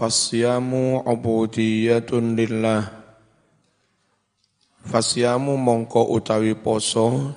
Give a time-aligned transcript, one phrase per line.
[0.00, 2.88] Fasyamu ubudiyatun lillah.
[4.80, 7.36] Fasyamu mongko utawi poso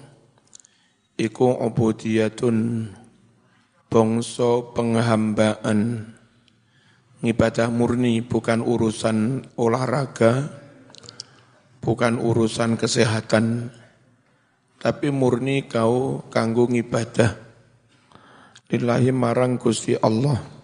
[1.20, 2.88] Iku ubudiyatun
[3.92, 6.08] Bongso penghambaan.
[7.20, 10.48] Ngibadah murni bukan urusan olahraga
[11.84, 13.76] Bukan urusan kesehatan
[14.80, 17.36] Tapi murni kau kanggo ngibadah.
[18.72, 20.63] Lillahi marang Gusti Allah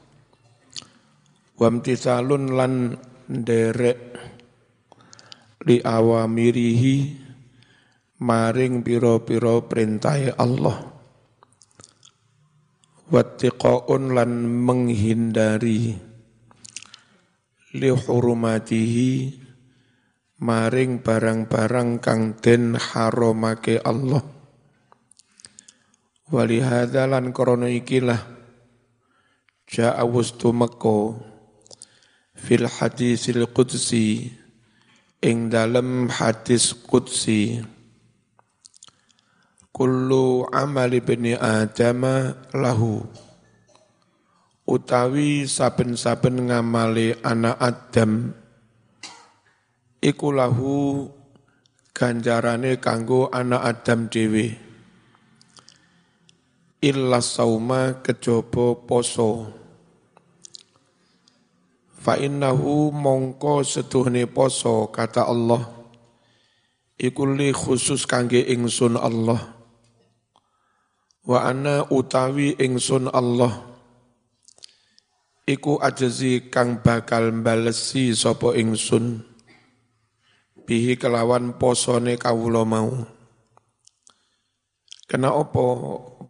[1.60, 2.96] wamtisalun lan
[3.28, 4.00] derek
[5.68, 6.96] li awamirihi
[8.24, 10.80] maring piro-piro perintah Allah.
[13.10, 15.98] Wattiqaun lan menghindari
[17.76, 19.12] li hurumatihi
[20.40, 24.22] maring barang-barang kang den haromake Allah.
[26.30, 28.22] Walihada lan krana ikilah
[29.66, 31.29] ja'a wustu mekko
[32.40, 34.32] fil hadisil qudsi
[35.20, 37.60] ing dalam hadis qudsi.
[39.76, 42.04] Kullu amal ibni adam
[42.56, 43.04] lahu.
[44.70, 48.38] Utawi saben-saben ngamali anak Adam
[49.98, 51.10] iku lahu
[51.98, 54.54] ganjarane kanggo anak Adam dhewe.
[56.86, 59.59] Illa sauma kejaba poso
[62.00, 65.68] Fa innahu mongko setuhne poso kata Allah.
[66.96, 69.40] Iku li khusus kangge ingsun Allah.
[71.28, 73.52] Wa ana utawi ingsun Allah.
[75.44, 79.20] Iku ajzi kang bakal balesi sapa ingsun.
[80.64, 82.96] Bihi kelawan posone kawula mau.
[85.04, 85.66] Kena opo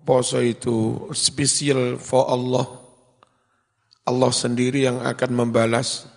[0.02, 2.79] poso itu spesial for Allah
[4.10, 6.10] Allah sendiri yang akan membalas,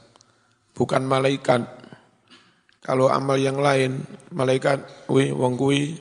[0.72, 1.60] bukan malaikat.
[2.80, 4.00] Kalau amal yang lain,
[4.32, 6.00] malaikat, wi wong kuwi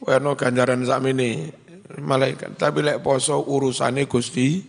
[0.00, 1.52] werno ganjaran sakmene
[1.98, 2.54] malaikat.
[2.54, 4.62] Tapi lek poso urusane Gusti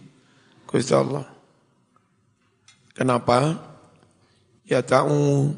[0.67, 1.23] Gusti Allah.
[2.91, 3.55] Kenapa?
[4.67, 5.53] Ya ta'u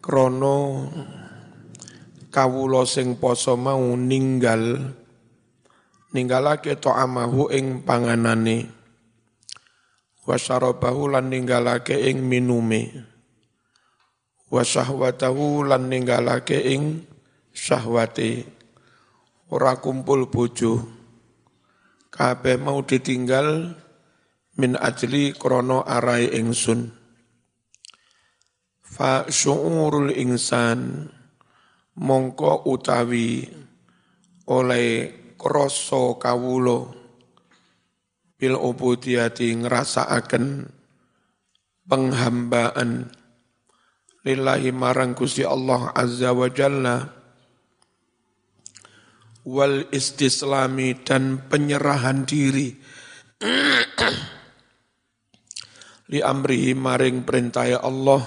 [0.00, 0.88] krono
[2.32, 4.94] kawula sing poso mau ninggal
[6.16, 8.79] ninggalake ta'amahu ing panganane
[10.24, 13.10] wa syarabahu lan ninggalake ing minume
[14.50, 17.06] wa syahwatahu lan ninggalake ing
[17.54, 18.46] syahwate
[19.50, 20.98] ora kumpul bojo.
[22.10, 23.78] Kabeh mau ditinggal
[24.58, 26.90] min ajli krono arai ingsun.
[28.82, 31.06] Fa syu'urul insan
[32.02, 33.46] mongko utawi
[34.50, 34.86] oleh
[35.38, 36.99] kroso kawulo
[38.40, 40.64] bil ubudiyati ngrasakaken
[41.84, 43.12] penghambaan
[44.24, 47.20] lillahi marang Gusti Allah azza wa jalla
[49.44, 52.72] wal istislami dan penyerahan diri.
[56.10, 58.22] Li amrihi maring perintah Allah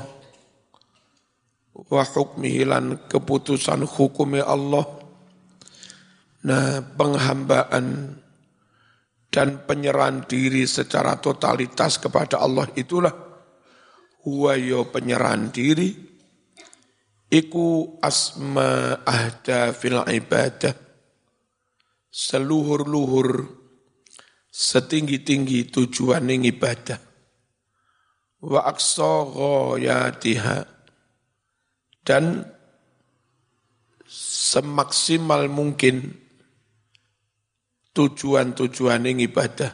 [1.74, 4.86] wa hukmihi lan keputusan hukumnya Allah.
[6.44, 8.18] Nah penghambaan
[9.34, 13.10] dan penyerahan diri secara totalitas kepada Allah itulah
[14.22, 15.90] huwayo penyerahan diri
[17.34, 20.78] iku asma ahda fil ibadah
[22.14, 23.50] seluhur-luhur
[24.54, 27.02] setinggi-tinggi tujuan ibadah.
[28.46, 30.58] Wa aqsa ghayatiha
[32.06, 32.46] dan
[34.06, 36.23] semaksimal mungkin
[37.94, 39.72] tujuan-tujuan ibadah.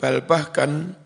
[0.00, 0.96] Bal bahkan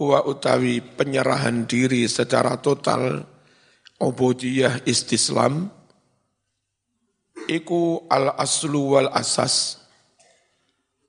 [0.00, 3.20] huwa utawi penyerahan diri secara total
[4.00, 5.68] ubudiyah istislam
[7.50, 9.84] iku al aslu wal asas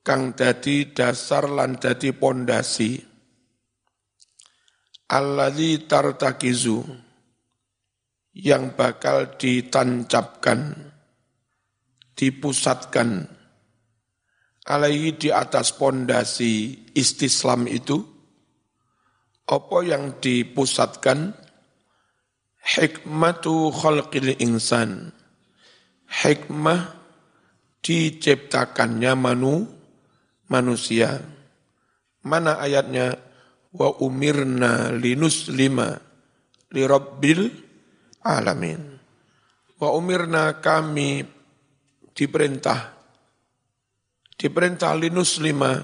[0.02, 2.98] kang dadi dasar lan dadi pondasi
[5.06, 6.82] alladzi tartakizu
[8.36, 10.92] yang bakal ditancapkan
[12.18, 13.39] dipusatkan
[14.66, 18.00] alaihi di atas pondasi istislam itu
[19.50, 21.34] apa yang dipusatkan?
[22.60, 25.10] Hikmatu khalqil insan.
[26.06, 26.94] Hikmah
[27.82, 29.66] diciptakannya manu
[30.46, 31.18] manusia.
[32.22, 33.16] Mana ayatnya?
[33.70, 35.94] Wa umirna linus lima
[36.74, 37.46] li rabbil
[38.22, 38.82] alamin.
[39.78, 41.22] Wa umirna kami
[42.12, 42.99] diperintah
[44.40, 45.76] Diperintah linus lima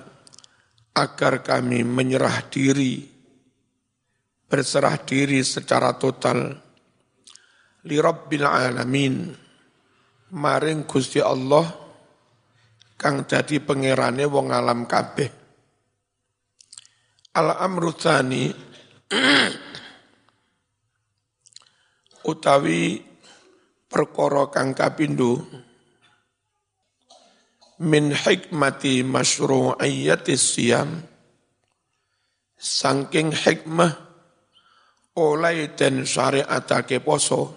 [0.96, 3.04] agar kami menyerah diri,
[4.48, 6.56] berserah diri secara total.
[7.84, 9.28] Li rabbil alamin.
[10.32, 11.68] Maring Gusti Allah
[12.96, 15.28] kang jadi pangerane wong alam kabeh.
[17.36, 18.48] Al amru tsani.
[22.32, 23.04] Utawi
[23.84, 25.65] perkara kang kapindho
[27.82, 31.04] min hikmati masyru'iyyati siyam.
[32.56, 33.92] Saking hikmah
[35.16, 37.52] oleh dan syariatake poso.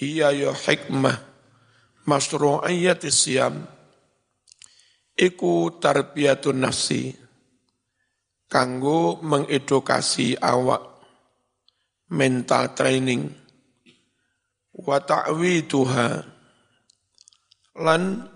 [0.00, 1.16] Hiya ya hikmah
[2.08, 3.68] masyru'iyyati siyam.
[5.12, 7.12] Iku tarbiyatun nafsi.
[8.48, 11.04] Kanggo mengedukasi awak
[12.12, 13.32] mental training.
[14.72, 16.08] Wa ta'widuha.
[17.80, 18.31] Lan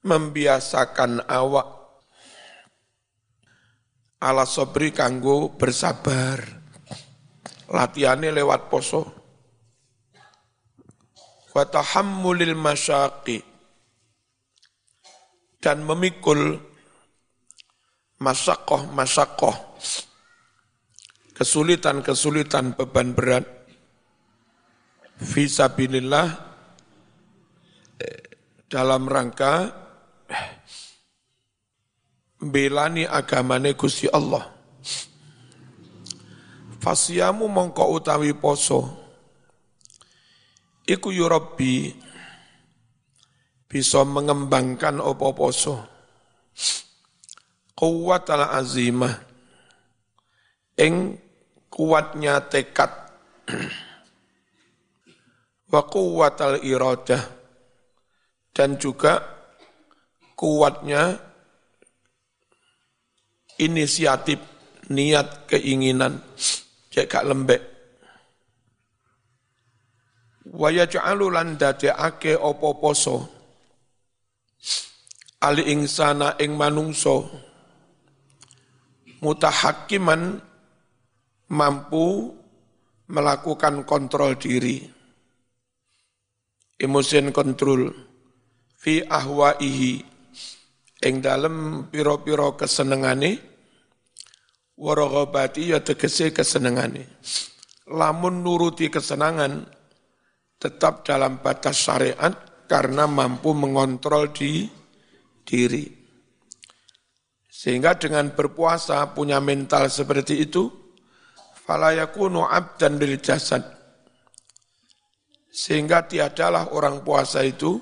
[0.00, 1.80] membiasakan awak
[4.20, 6.60] ala sobri kanggo bersabar.
[7.70, 9.02] Latihannya lewat poso.
[11.56, 13.40] Wa tahammulil masyaqi.
[15.60, 16.56] Dan memikul
[18.20, 19.56] masakoh-masakoh.
[21.36, 23.44] Kesulitan-kesulitan beban berat.
[25.20, 26.28] Fisabilillah
[28.00, 28.24] eh,
[28.72, 29.79] dalam rangka
[32.40, 34.48] belani agamane Gusti Allah.
[36.80, 38.88] Fasyamu mongko utawi poso.
[40.88, 41.92] Iku yurabi
[43.68, 45.76] bisa mengembangkan opo poso.
[47.76, 49.12] Kuat ala azimah.
[50.80, 51.20] Ing
[51.68, 52.90] kuatnya tekad.
[55.68, 55.84] Wa
[56.40, 57.22] al iradah.
[58.50, 59.39] Dan juga
[60.40, 61.20] kuatnya
[63.60, 64.40] inisiatif,
[64.88, 66.16] niat, keinginan,
[66.88, 67.60] cek gak lembek.
[70.56, 73.28] Waya ja'alu lan dadekake opo poso,
[75.44, 77.28] ali insana ing manungso,
[79.20, 80.40] mutahakiman
[81.52, 82.32] mampu
[83.12, 84.88] melakukan kontrol diri,
[86.80, 87.92] emosi kontrol,
[88.80, 90.09] fi ahwaihi,
[91.00, 93.40] ing dalem piro-piro kesenengane,
[94.76, 97.20] waraghabati ya tegese kesenangane.
[97.90, 99.66] Lamun nuruti kesenangan
[100.60, 102.32] tetap dalam batas syariat
[102.68, 104.68] karena mampu mengontrol di
[105.42, 105.88] diri.
[107.50, 110.70] Sehingga dengan berpuasa punya mental seperti itu,
[111.66, 113.60] falayakunu abdan bil jasad.
[115.50, 117.76] Sehingga tiadalah orang puasa itu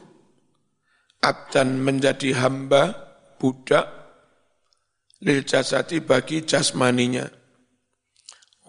[1.21, 3.08] abdan menjadi hamba,
[3.39, 3.87] budak,
[5.23, 7.27] lil jasati bagi jasmaninya.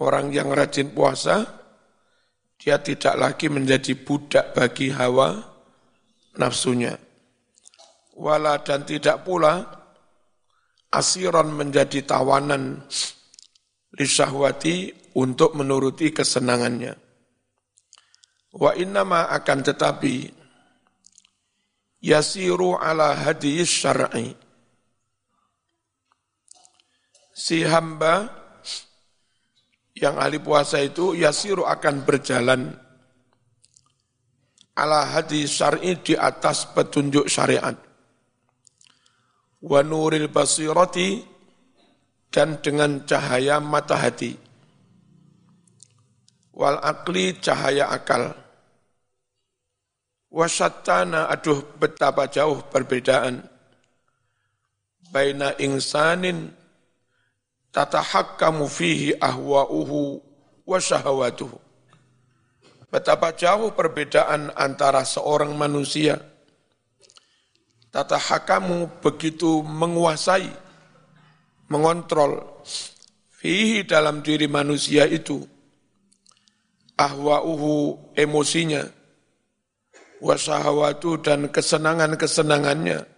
[0.00, 1.44] Orang yang rajin puasa,
[2.56, 5.36] dia tidak lagi menjadi budak bagi hawa
[6.40, 6.96] nafsunya.
[8.16, 9.64] Wala dan tidak pula
[10.92, 12.84] asiron menjadi tawanan
[13.96, 16.94] lisahwati untuk menuruti kesenangannya.
[18.50, 20.14] Wa innama akan tetapi
[22.02, 24.49] yasiru ala hadis syar'i
[27.40, 28.28] si hamba
[29.96, 32.76] yang ahli puasa itu yasiru akan berjalan
[34.76, 37.72] ala hadis syar'i di atas petunjuk syariat.
[39.60, 41.20] Wa nuril basirati
[42.28, 44.36] dan dengan cahaya mata hati.
[46.52, 48.36] Wal akli cahaya akal.
[50.30, 53.44] Wasattana aduh betapa jauh perbedaan.
[55.10, 56.59] Baina insanin
[57.70, 60.22] tatahakkamu fihi ahwa'uhu
[60.66, 61.58] wa syahawatuhu.
[62.90, 66.18] Betapa jauh perbedaan antara seorang manusia.
[67.90, 70.50] Tatahakamu begitu menguasai,
[71.70, 72.62] mengontrol
[73.34, 75.42] fihi dalam diri manusia itu.
[76.94, 78.86] Ahwa'uhu emosinya
[80.22, 83.09] wa syahawatu dan kesenangan-kesenangannya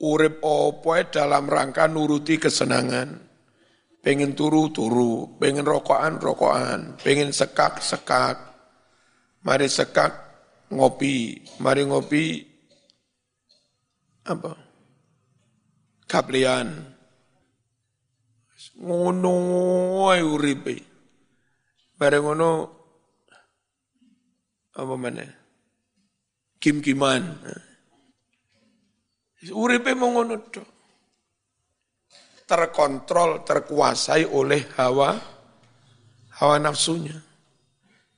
[0.00, 3.28] urip opo dalam rangka nuruti kesenangan.
[4.00, 5.36] Pengen turu, turu.
[5.36, 6.96] Pengen rokokan, rokokan.
[7.04, 8.36] Pengen sekak, sekak.
[9.44, 10.12] Mari sekak,
[10.72, 11.44] ngopi.
[11.60, 12.24] Mari ngopi,
[14.24, 14.52] apa?
[16.08, 16.68] Kaplian.
[18.80, 19.36] Ngono
[20.16, 20.76] uripe.
[22.00, 22.50] Bareng ngono
[24.72, 25.28] apa mana?
[26.56, 27.44] Kim-kiman.
[29.48, 30.36] Uripe mau ngono
[32.44, 35.16] terkontrol, terkuasai oleh hawa
[36.36, 37.16] hawa nafsunya.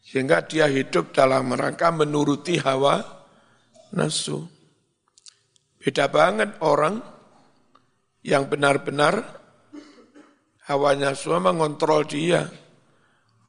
[0.02, 2.98] Sehingga dia hidup dalam rangka menuruti hawa
[3.94, 4.42] nafsu.
[5.78, 6.98] Beda banget orang
[8.26, 9.22] yang benar-benar
[10.66, 12.50] hawa nafsu mengontrol dia.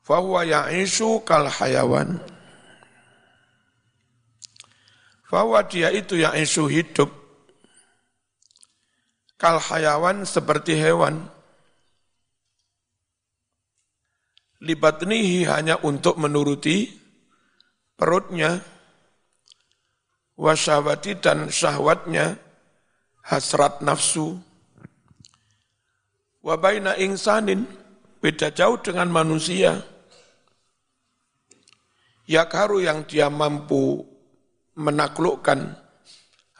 [0.03, 2.19] Fahuwa ya'isu kal hayawan.
[5.31, 7.22] Bahwa dia itu yang isu hidup
[9.43, 11.27] kal hayawan seperti hewan.
[14.63, 16.87] Libatnihi hanya untuk menuruti
[17.99, 18.63] perutnya,
[20.39, 22.39] wasyawati dan syahwatnya,
[23.27, 24.39] hasrat nafsu.
[26.39, 27.67] Wabaina ingsanin,
[28.23, 29.83] beda jauh dengan manusia.
[32.31, 34.07] Yakharu yang dia mampu
[34.79, 35.75] menaklukkan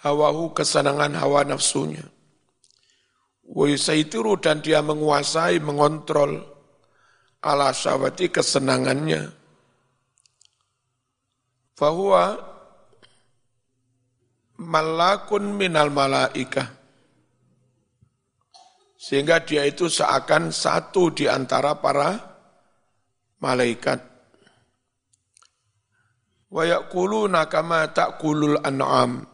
[0.03, 2.12] hawahu kesenangan hawa nafsunya.
[3.43, 6.39] Wa yusaitiru dan dia menguasai, mengontrol
[7.43, 9.27] ala syawati kesenangannya.
[11.75, 12.39] Fahuwa
[14.63, 16.71] malakun minal malaikah.
[18.95, 22.15] Sehingga dia itu seakan satu di antara para
[23.43, 24.00] malaikat.
[26.47, 29.27] Wa yakuluna kama ta'kulul an'am.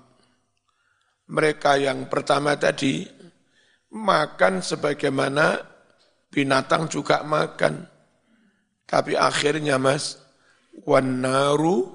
[1.30, 3.06] Mereka yang pertama tadi
[3.94, 5.66] makan sebagaimana
[6.30, 7.86] binatang juga makan.
[8.90, 10.18] Tapi akhirnya mas,
[10.86, 11.94] wannaru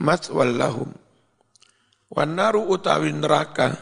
[0.00, 0.92] maswallahum.
[2.08, 3.76] Wannaru utawi neraka,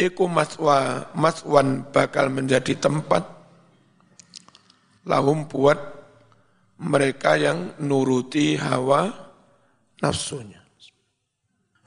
[0.00, 3.22] iku maswa, maswan bakal menjadi tempat
[5.06, 5.78] lahum buat
[6.78, 9.10] mereka yang nuruti hawa
[10.02, 10.57] nafsunya.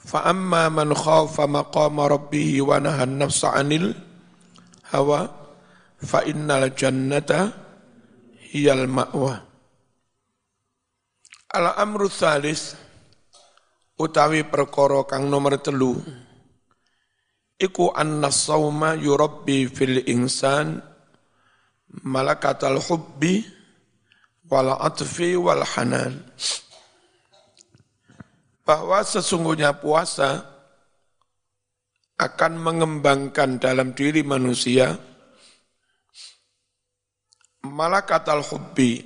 [0.01, 3.93] Fa'amma man khafa maqama rabbih wa nahan nafsa 'anil
[4.89, 5.29] hawa
[6.01, 7.53] fa innal jannata
[8.49, 9.45] hiyal ma'wa.
[11.53, 12.73] Al amru tsalis
[14.01, 15.99] utawi perkara kang nomor telu
[17.61, 20.81] iku anna sauma yurabbi fil insan
[22.01, 23.45] malakatal hubbi
[24.49, 26.25] wal atfi wal hanan.
[28.61, 30.45] Bahwa sesungguhnya puasa
[32.21, 34.93] akan mengembangkan dalam diri manusia
[37.65, 39.01] malakat al-hubbi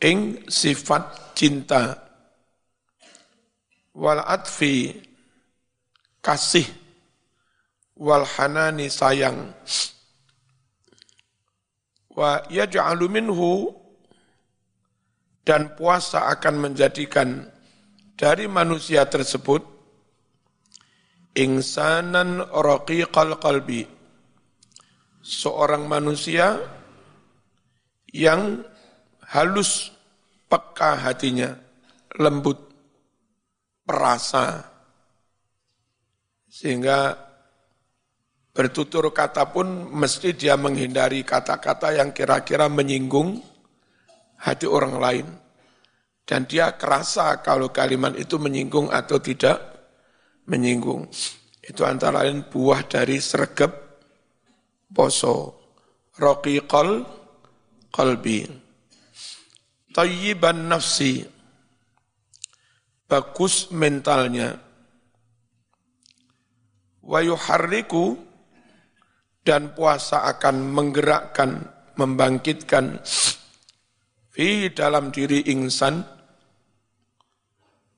[0.00, 2.00] ing sifat cinta
[3.92, 4.96] wal atfi
[6.24, 6.64] kasih
[8.00, 9.52] wal hanani sayang.
[12.16, 13.68] Wa yaj'alu minhu
[15.44, 17.48] dan puasa akan menjadikan
[18.20, 19.64] dari manusia tersebut
[21.40, 23.88] insanan raqiqal qalbi
[25.24, 26.60] seorang manusia
[28.12, 28.60] yang
[29.32, 29.88] halus
[30.52, 31.56] peka hatinya
[32.20, 32.60] lembut
[33.88, 34.68] perasa
[36.44, 37.16] sehingga
[38.52, 43.40] bertutur kata pun mesti dia menghindari kata-kata yang kira-kira menyinggung
[44.36, 45.26] hati orang lain.
[46.30, 49.58] Dan dia kerasa kalau kalimat itu menyinggung atau tidak
[50.46, 51.10] menyinggung.
[51.58, 53.74] Itu antara lain buah dari sergap
[54.94, 55.58] poso.
[56.14, 57.02] Roqiqal
[57.90, 58.46] qalbi.
[59.90, 61.26] Tayyiban nafsi.
[63.10, 64.54] Bagus mentalnya.
[67.10, 68.14] Wa yuharriku
[69.42, 71.58] dan puasa akan menggerakkan,
[71.98, 73.02] membangkitkan
[74.30, 76.19] fi dalam diri insan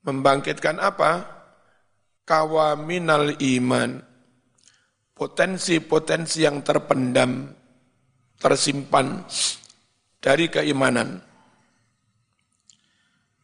[0.02, 1.26] membangkitkan apa?
[2.22, 3.98] Kawaminal iman.
[5.12, 7.46] Potensi-potensi yang terpendam,
[8.42, 9.22] tersimpan
[10.18, 11.22] dari keimanan.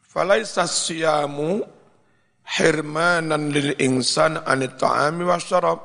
[0.08, 1.62] Falaisas siyamu
[2.58, 5.80] hirmanan lil insan anit ta'ami wa syarab.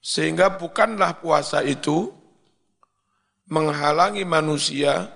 [0.00, 2.08] Sehingga bukanlah puasa itu
[3.50, 5.10] menghalangi manusia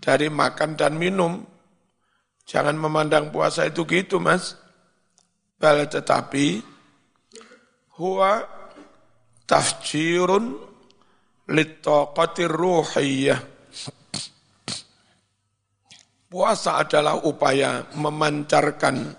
[0.00, 1.44] dari makan dan minum.
[2.50, 4.58] Jangan memandang puasa itu gitu, Mas.
[5.54, 6.58] Bal tetapi
[7.94, 8.42] huwa
[9.46, 10.58] tafjirun
[11.46, 13.38] litaqatir ruhiyah.
[16.26, 19.14] Puasa adalah upaya memancarkan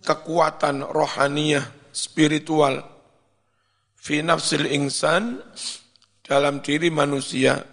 [0.00, 2.80] kekuatan rohaniyah spiritual
[3.96, 5.40] fi nafsil insan
[6.24, 7.71] dalam diri manusia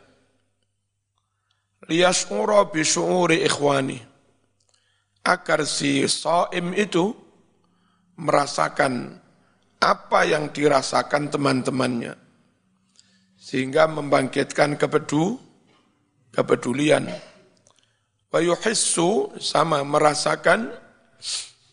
[1.89, 3.97] liyash'ura bi syu'uri ikhwani
[5.25, 7.11] agar si saim itu
[8.15, 9.19] merasakan
[9.79, 12.13] apa yang dirasakan teman-temannya.
[13.39, 15.39] Sehingga membangkitkan kepedu,
[16.35, 17.07] kepedulian.
[18.29, 20.69] Wa yuhissu sama merasakan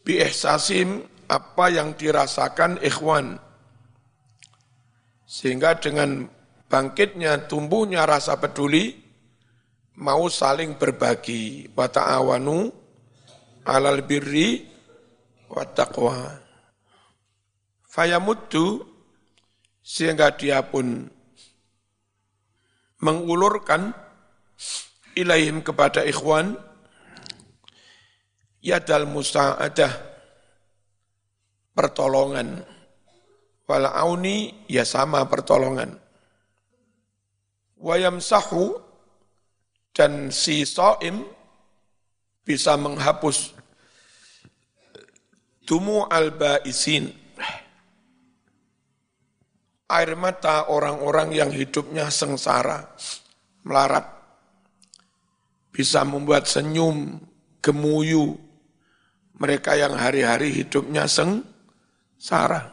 [0.06, 3.42] biihsasim apa yang dirasakan ikhwan.
[5.26, 6.30] Sehingga dengan
[6.70, 9.05] bangkitnya, tumbuhnya rasa peduli,
[9.96, 11.72] mau saling berbagi.
[11.72, 12.70] Wa ta'awanu
[13.66, 14.64] alal birri
[15.50, 16.40] wa taqwa.
[17.88, 18.84] Fayamuddu
[19.80, 21.08] sehingga dia pun
[23.00, 23.92] mengulurkan
[25.16, 26.58] ilaihim kepada ikhwan
[28.60, 29.92] yadal musa'adah
[31.76, 32.66] pertolongan
[33.68, 35.96] wal auni ya sama pertolongan
[37.78, 38.85] wayamsahu
[39.96, 41.24] dan si soim
[42.44, 43.56] bisa menghapus
[45.64, 47.26] tumu al-baisin
[49.86, 52.82] air mata orang-orang yang hidupnya sengsara,
[53.62, 54.06] melarat.
[55.70, 57.20] Bisa membuat senyum,
[57.60, 58.34] gemuyu,
[59.36, 62.72] mereka yang hari-hari hidupnya sengsara.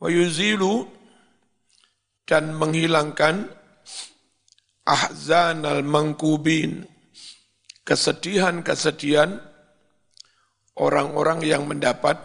[0.00, 0.88] Wayuzilu
[2.24, 3.50] dan menghilangkan
[4.88, 6.88] ahzan al-mangkubin,
[7.84, 9.36] kesedihan-kesedihan
[10.80, 12.16] orang-orang yang mendapat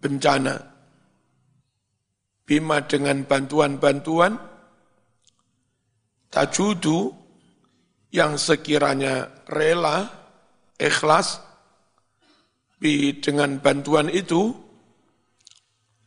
[0.00, 0.64] bencana.
[2.48, 4.40] Bima dengan bantuan-bantuan.
[6.30, 7.10] Tajudu
[8.14, 10.06] yang sekiranya rela,
[10.78, 11.42] ikhlas,
[12.80, 14.54] bi dengan bantuan itu,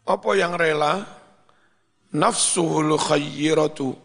[0.03, 1.03] apa yang rela?
[2.13, 4.02] Nafsuhul khayyiratu,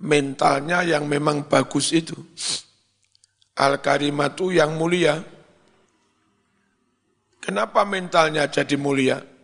[0.00, 2.16] mentalnya yang memang bagus itu.
[3.54, 5.22] Al-karimatu yang mulia.
[7.38, 9.34] Kenapa mentalnya jadi mulia?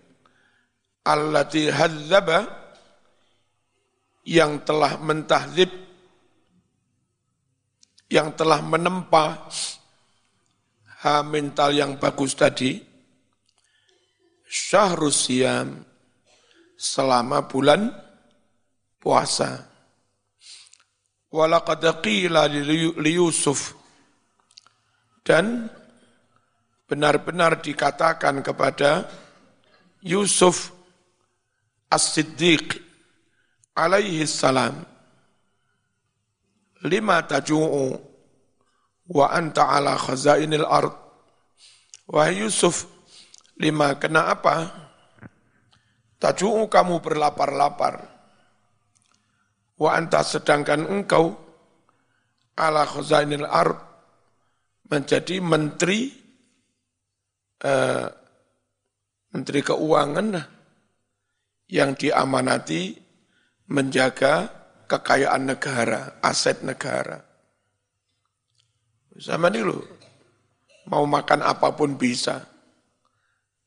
[1.04, 2.45] allati hadzaba
[4.28, 5.70] yang telah mentahzib
[8.11, 9.48] yang telah menempa
[11.01, 12.77] ha mental yang bagus tadi
[14.44, 15.81] syahrus siam
[16.77, 17.88] selama bulan
[19.01, 19.69] puasa
[21.31, 23.75] walaqad qila li Yusuf.
[25.23, 25.71] Dan
[26.90, 29.07] benar-benar dikatakan kepada
[30.03, 30.75] Yusuf
[31.90, 32.83] As-Siddiq
[33.79, 34.83] alaihi salam
[36.87, 37.95] lima taju'u
[39.11, 40.95] wa anta ala khazainil ard?
[42.11, 42.90] Wahai Yusuf
[43.61, 44.66] lima kena apa?
[46.19, 48.19] Taju'u kamu berlapar-lapar
[49.81, 51.33] wa anta sedangkan engkau
[52.61, 53.81] ala khazainil ard
[54.93, 56.12] menjadi menteri
[57.64, 58.07] uh,
[59.33, 60.37] menteri keuangan
[61.71, 62.99] yang diamanati
[63.71, 64.51] menjaga
[64.90, 67.23] kekayaan negara, aset negara.
[69.14, 69.87] Sama ini loh,
[70.90, 72.43] mau makan apa pun bisa.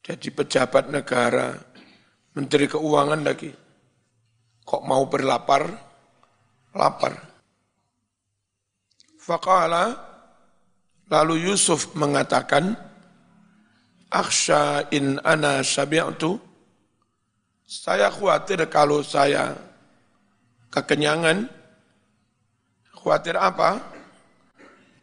[0.03, 1.55] Jadi pejabat negara,
[2.35, 3.55] menteri keuangan lagi.
[4.67, 5.92] Kok mau berlapar?
[6.73, 7.13] Lapar.
[9.21, 9.93] Fakala,
[11.07, 12.75] lalu Yusuf mengatakan,
[14.13, 16.37] Aksha in ana syabi'tu,
[17.65, 19.57] saya khawatir kalau saya
[20.69, 21.49] kekenyangan,
[22.93, 23.81] khawatir apa?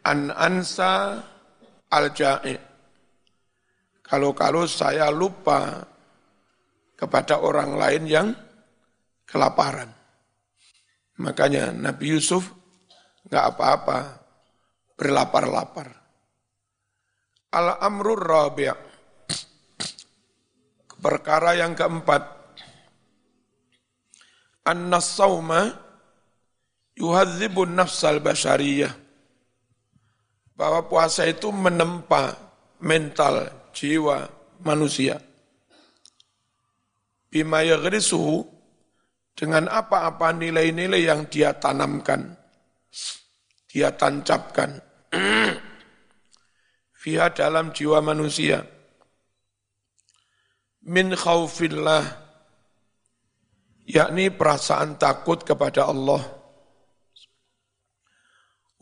[0.07, 1.23] An ansa
[1.91, 2.55] al ja'i.
[4.03, 5.87] Kalau-kalau saya lupa
[6.99, 8.27] kepada orang lain yang
[9.23, 10.00] kelaparan.
[11.21, 12.49] Makanya Nabi Yusuf
[13.29, 13.97] nggak apa-apa
[14.97, 15.93] berlapar-lapar.
[17.51, 18.89] Al-amrur rabi'
[21.01, 22.21] Perkara yang keempat,
[24.69, 25.73] anna sawma
[26.93, 28.93] yuhadzibun nafsal bashariyah.
[30.53, 32.37] Bahwa puasa itu menempa
[32.85, 34.29] mental jiwa
[34.61, 35.17] manusia.
[37.33, 38.45] Bima yagrisuhu
[39.41, 42.37] dengan apa-apa nilai-nilai yang dia tanamkan,
[43.65, 44.77] dia tancapkan.
[47.01, 48.61] Fiha dalam jiwa manusia.
[50.85, 52.05] Min khawfillah
[53.89, 56.21] yakni perasaan takut kepada Allah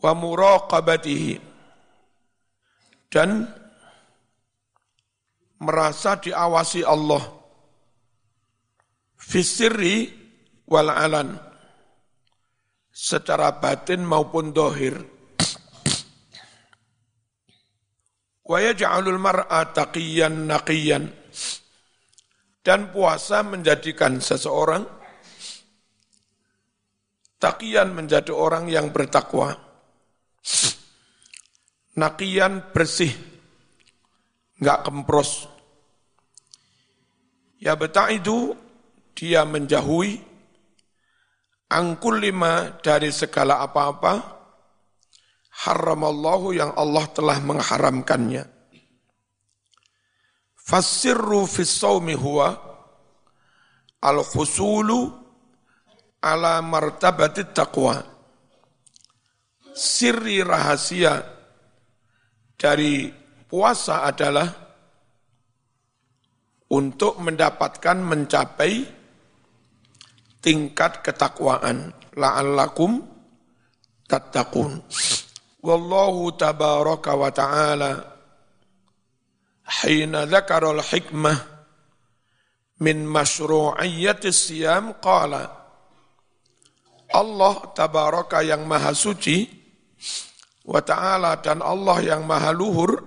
[0.00, 1.40] wa muraqabatihi
[3.08, 3.48] dan
[5.56, 7.20] merasa diawasi Allah
[9.16, 10.19] fisirri
[10.70, 11.34] wal alan
[12.94, 14.94] secara batin maupun dohir
[18.46, 21.20] wa yaj'alul mar'a taqiyan naqiyan
[22.60, 24.84] Dan puasa menjadikan seseorang
[27.40, 29.56] takian menjadi orang yang bertakwa.
[31.96, 33.10] Nakian bersih,
[34.60, 35.48] nggak kempros.
[37.60, 38.52] Ya betah itu
[39.16, 40.29] dia menjauhi
[41.70, 44.14] angkul lima dari segala apa-apa
[45.64, 48.44] haramallahu yang Allah telah mengharamkannya.
[50.58, 52.54] Fasirru fis sawmi huwa
[54.02, 55.10] al-khusulu
[56.22, 58.02] ala martabati taqwa.
[59.70, 61.22] Sirri rahasia
[62.58, 63.08] dari
[63.48, 64.46] puasa adalah
[66.70, 68.99] untuk mendapatkan mencapai
[70.40, 71.92] tingkat ketakwaan.
[72.16, 73.04] La'allakum
[74.08, 74.82] tattaqun.
[75.60, 77.92] Wallahu tabaraka wa ta'ala
[79.84, 81.36] hina dzakara al-hikmah
[82.80, 85.46] min masyru'iyyati siyam qala.
[87.12, 89.44] Allah tabaraka yang maha suci
[90.64, 93.02] wa ta'ala dan Allah yang maha luhur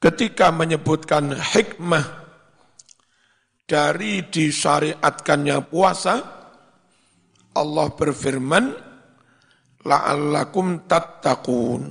[0.00, 2.25] ketika menyebutkan hikmah
[3.66, 6.14] dari disyariatkannya puasa
[7.58, 8.64] Allah berfirman
[9.82, 11.82] la'allakum tattaqun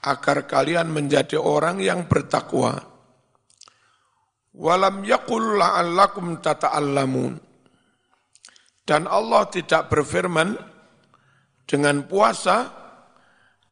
[0.00, 2.76] agar kalian menjadi orang yang bertakwa.
[4.56, 7.36] Walam yakul la'allakum tata'allamun.
[8.84, 10.56] Dan Allah tidak berfirman
[11.68, 12.66] dengan puasa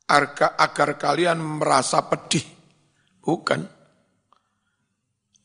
[0.07, 2.45] agar kalian merasa pedih.
[3.19, 3.78] Bukan.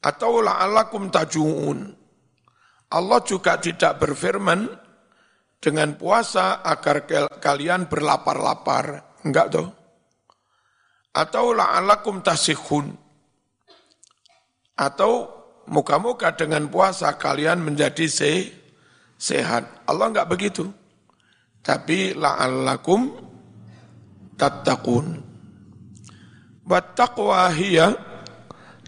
[0.04, 1.80] Atau la'allakum taju'un.
[2.94, 4.68] Allah juga tidak berfirman
[5.64, 7.08] dengan puasa agar
[7.40, 9.16] kalian berlapar-lapar.
[9.24, 9.68] Enggak tuh
[11.14, 12.90] atau la'alakum tasihun
[14.74, 15.30] atau
[15.70, 18.50] muka-muka dengan puasa kalian menjadi se
[19.22, 19.86] sehat.
[19.86, 20.66] Allah enggak begitu.
[21.64, 23.14] Tapi la'allakum
[24.36, 25.22] tattaqun.
[26.68, 27.88] Wa hiya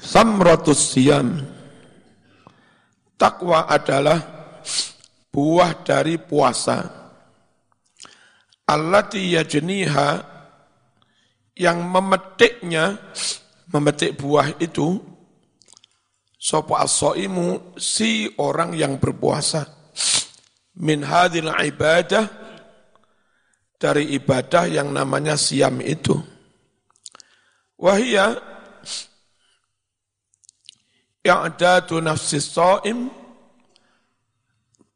[0.06, 1.41] samratus siyam.
[3.18, 4.22] Takwa adalah
[5.34, 6.86] buah dari puasa.
[8.70, 10.10] Allati yajniha
[11.58, 12.98] yang memetiknya,
[13.74, 15.02] memetik buah itu,
[16.38, 19.65] sopa as-so'imu, si orang yang berpuasa.
[20.76, 22.28] Min hadil ibadah,
[23.80, 26.20] dari ibadah yang namanya siam itu.
[27.80, 28.55] Wahia,
[31.26, 33.10] i'dadu nafsis so'im,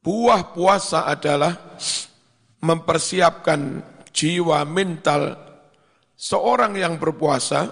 [0.06, 1.58] buah puasa adalah
[2.62, 3.82] mempersiapkan
[4.14, 5.34] jiwa mental
[6.14, 7.66] seorang yang berpuasa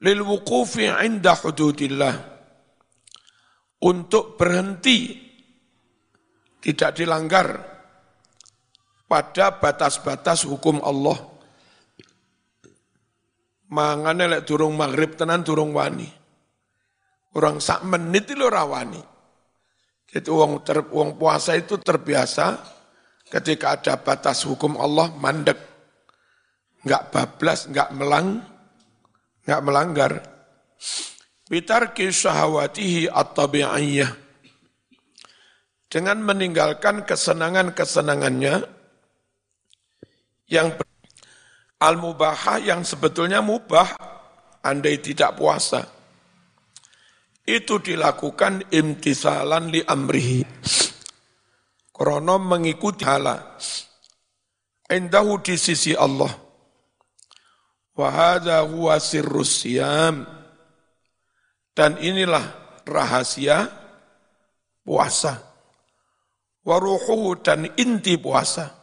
[0.00, 2.14] lil wuqufi inda hududillah
[3.82, 5.26] untuk berhenti
[6.62, 7.46] tidak dilanggar
[9.06, 11.18] pada batas-batas hukum Allah.
[13.66, 16.06] Mangane lek durung maghrib tenan durung wani.
[17.36, 19.04] Orang sak menit itu rawani.
[20.08, 22.56] Jadi wong ter, wong puasa itu terbiasa
[23.28, 25.76] ketika ada batas hukum Allah mandek
[26.86, 28.38] nggak bablas, nggak melang,
[29.42, 30.12] nggak melanggar.
[31.50, 34.10] Bitarki syahwatihi at-tabi'iyah.
[35.86, 38.54] Dengan meninggalkan kesenangan-kesenangannya
[40.50, 40.74] yang
[41.78, 43.94] al-mubahah yang sebetulnya mubah
[44.62, 45.95] andai tidak puasa.
[47.46, 50.42] Itu dilakukan imtisalan li amrihi.
[51.94, 53.56] Krono mengikuti hala.
[54.90, 56.46] Indahu di sisi Allah
[57.96, 59.00] Wahada huwa.
[61.76, 62.44] Dan inilah
[62.84, 63.72] rahasia
[64.84, 65.40] puasa.
[66.66, 68.74] Waruhuhu dan inti puasa.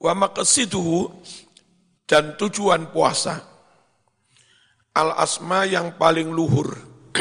[0.00, 1.12] Wa maqsiduhu
[2.08, 3.53] dan tujuan puasa.
[4.94, 6.70] Al-asma yang paling luhur.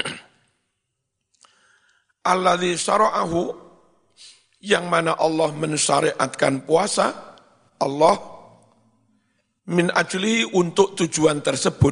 [2.31, 3.63] Alladhi syara'ahu
[4.63, 7.36] yang mana Allah mensyariatkan puasa,
[7.83, 8.15] Allah
[9.67, 11.91] min ajlihi untuk tujuan tersebut.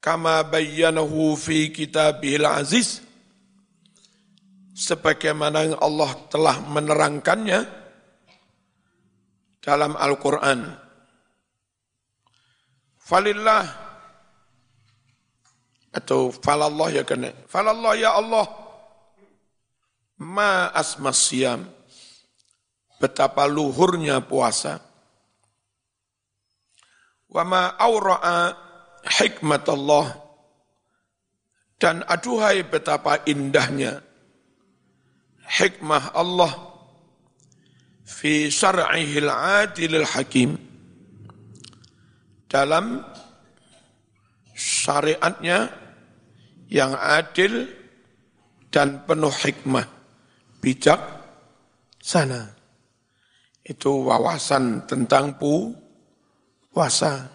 [0.00, 3.04] Kama bayyanahu fi kitabihil aziz.
[4.72, 7.68] Sebagaimana Allah telah menerangkannya
[9.60, 10.88] dalam Al-Quran.
[13.10, 13.66] Falillah.
[15.90, 17.34] Atau falallah ya kena.
[17.50, 18.46] Falallah ya Allah.
[20.22, 21.66] Ma asmas siam.
[23.02, 24.78] Betapa luhurnya puasa.
[27.26, 28.54] Wa ma awra'a
[29.18, 30.06] hikmat Allah
[31.80, 34.04] dan aduhai betapa indahnya
[35.56, 36.52] hikmah Allah
[38.04, 40.69] fi syar'ihil adilil hakim
[42.50, 42.98] dalam
[44.50, 45.70] syariatnya
[46.66, 47.70] yang adil
[48.74, 49.86] dan penuh hikmah.
[50.58, 50.98] Bijak
[52.02, 52.50] sana.
[53.62, 57.30] Itu wawasan tentang puasa.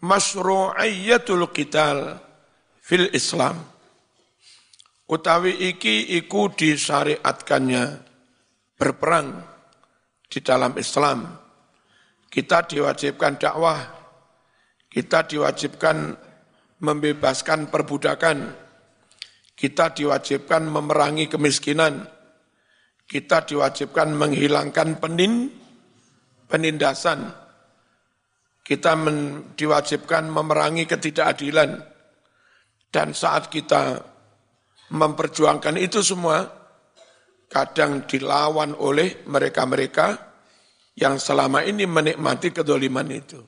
[0.00, 2.16] Masyru'iyatul qital
[2.80, 3.60] fil Islam.
[5.04, 7.84] Utawi iki iku disyariatkannya
[8.80, 9.36] berperang
[10.32, 11.43] di dalam Islam
[12.34, 13.78] kita diwajibkan dakwah.
[14.90, 16.18] Kita diwajibkan
[16.82, 18.50] membebaskan perbudakan.
[19.54, 22.02] Kita diwajibkan memerangi kemiskinan.
[23.06, 25.46] Kita diwajibkan menghilangkan penin
[26.50, 27.30] penindasan.
[28.66, 31.70] Kita men, diwajibkan memerangi ketidakadilan.
[32.90, 34.02] Dan saat kita
[34.90, 36.42] memperjuangkan itu semua,
[37.46, 40.33] kadang dilawan oleh mereka-mereka
[40.94, 43.40] yang selama ini menikmati kedoliman itu.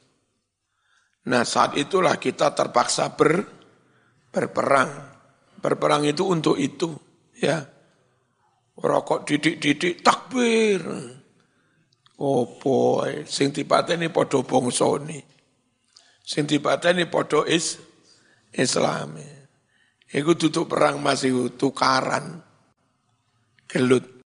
[1.26, 3.42] Nah saat itulah kita terpaksa ber,
[4.30, 4.90] berperang.
[5.58, 6.94] Berperang itu untuk itu.
[7.42, 7.58] ya
[8.76, 10.84] Rokok didik-didik takbir.
[12.16, 15.20] Oh boy, sing ini podo bongsoni.
[16.20, 17.80] Sing ini podo is
[18.52, 19.36] Islami.
[20.06, 22.40] Iku tutup perang masih tukaran.
[23.66, 24.06] Gelut.